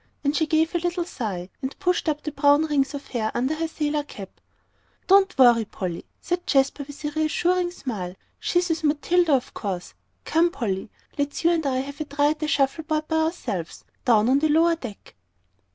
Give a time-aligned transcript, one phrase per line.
[0.23, 3.53] And she gave a little sigh, and pushed up the brown rings of hair under
[3.53, 4.41] her sailor cap.
[5.05, 8.15] "Don't worry, Polly," said Jasper, with a reassuring smile.
[8.39, 9.93] "She's with Matilda, of course.
[10.25, 13.85] Come, Polly, let's you and I have a try at the shuffle board by ourselves,
[14.03, 15.13] down on the lower deck."